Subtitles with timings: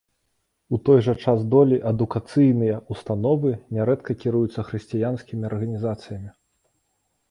[0.77, 6.39] У той жа час долі адукацыйныя ўстановы нярэдка кіруюцца хрысціянскімі арганізацыямі.